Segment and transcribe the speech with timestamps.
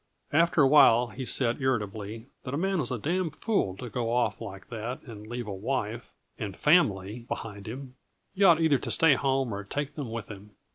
[0.33, 4.11] After a while he said irritably that a man was a damn fool to go
[4.11, 7.93] off like that and leave a wife and family behind him.
[8.33, 10.55] He ought either to stay at home or take them with him.